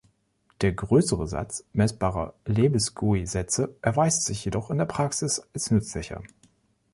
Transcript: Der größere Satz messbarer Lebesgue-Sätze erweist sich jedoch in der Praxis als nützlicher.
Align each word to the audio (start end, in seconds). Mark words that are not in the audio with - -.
Der 0.61 0.71
größere 0.71 1.27
Satz 1.27 1.63
messbarer 1.73 2.33
Lebesgue-Sätze 2.45 3.75
erweist 3.83 4.25
sich 4.25 4.43
jedoch 4.43 4.71
in 4.71 4.79
der 4.79 4.85
Praxis 4.85 5.43
als 5.53 5.69
nützlicher. 5.69 6.23